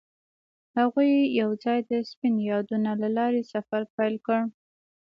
[0.77, 4.41] هغوی یوځای د سپین یادونه له لارې سفر پیل کړ.